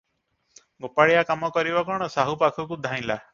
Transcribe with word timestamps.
ଗୋପାଳିଆ 0.85 1.21
କାମ 1.31 1.49
କରିବ 1.59 1.85
କଣ 1.91 2.09
ସାହୁ 2.15 2.35
ପାଖକୁ 2.45 2.81
ଧାଇଁଲା। 2.89 3.19